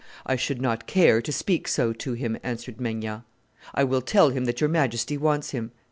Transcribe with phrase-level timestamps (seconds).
[0.25, 3.21] "I should not care to speak so to him," answered Maignan.
[3.75, 5.73] "I will tell him that your Majesty wants him."